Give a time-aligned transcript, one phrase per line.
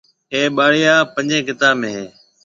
[0.33, 2.05] اَي ٻاݪيا پنجهيَ ڪتاب ۾ هيَ۔